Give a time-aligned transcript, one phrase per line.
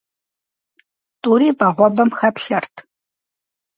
[1.21, 2.75] Тӏури вагъуэбэм хэплъэрт.